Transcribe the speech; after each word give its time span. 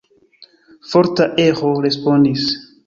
Forta 0.93 1.29
eĥo 1.47 1.73
respondis. 1.89 2.53